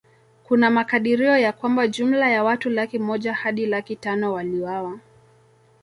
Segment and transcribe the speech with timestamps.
[0.43, 4.99] Kuna makadirio ya kwamba jumla ya watu laki moja hadi laki tano waliuawa